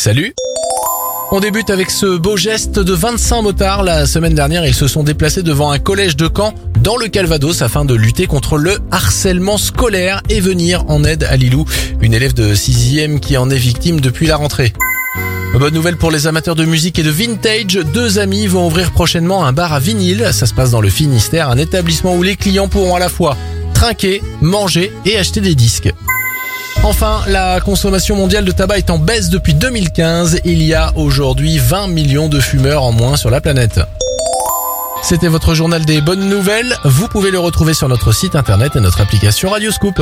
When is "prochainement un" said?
18.92-19.52